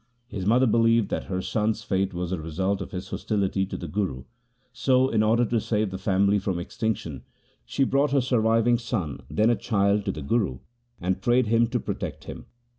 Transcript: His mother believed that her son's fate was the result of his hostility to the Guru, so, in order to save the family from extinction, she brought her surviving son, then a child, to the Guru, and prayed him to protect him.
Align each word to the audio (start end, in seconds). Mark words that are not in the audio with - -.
His 0.27 0.47
mother 0.47 0.65
believed 0.65 1.09
that 1.09 1.25
her 1.25 1.43
son's 1.43 1.83
fate 1.83 2.11
was 2.11 2.31
the 2.31 2.39
result 2.41 2.81
of 2.81 2.89
his 2.89 3.07
hostility 3.11 3.67
to 3.67 3.77
the 3.77 3.87
Guru, 3.87 4.23
so, 4.73 5.09
in 5.09 5.21
order 5.21 5.45
to 5.45 5.61
save 5.61 5.91
the 5.91 5.99
family 5.99 6.39
from 6.39 6.57
extinction, 6.57 7.21
she 7.65 7.83
brought 7.83 8.09
her 8.09 8.19
surviving 8.21 8.79
son, 8.79 9.21
then 9.29 9.51
a 9.51 9.55
child, 9.55 10.05
to 10.05 10.11
the 10.11 10.23
Guru, 10.23 10.57
and 10.99 11.21
prayed 11.21 11.45
him 11.45 11.67
to 11.67 11.79
protect 11.79 12.23
him. 12.23 12.47